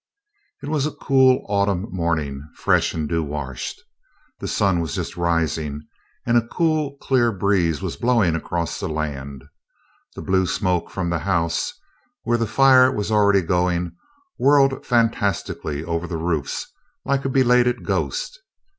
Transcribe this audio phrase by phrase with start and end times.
[0.63, 3.79] It was a cool Autumn morning, fresh and dew washed.
[4.39, 5.81] The sun was just rising,
[6.25, 9.43] and a cool clear breeze was blowing across the land.
[10.15, 11.71] The blue smoke from the "house,"
[12.23, 13.91] where the fire was already going,
[14.39, 16.65] whirled fantastically over the roofs
[17.05, 18.39] like a belated ghost.